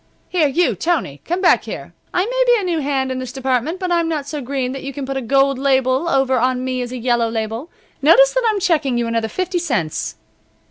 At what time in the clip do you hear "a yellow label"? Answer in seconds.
6.91-7.69